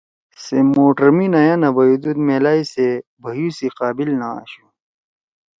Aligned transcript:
سےموٹر 0.43 1.09
می 1.17 1.25
نَیا 1.33 1.55
نہ 1.61 1.69
بَیُودُود 1.75 2.17
میلائی 2.27 2.63
سے 2.73 2.87
بھیُو 3.21 3.47
سی 3.57 3.67
قابِل 3.79 4.09
نہ 4.19 4.27
آشُو 4.39 4.65